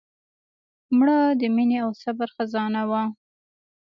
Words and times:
مړه 0.97 1.19
د 1.39 1.41
مینې 1.55 1.77
او 1.85 1.89
صبر 2.03 2.29
خزانه 2.35 2.81
وه 2.89 3.03